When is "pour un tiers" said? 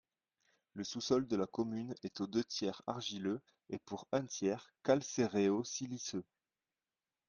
3.77-4.73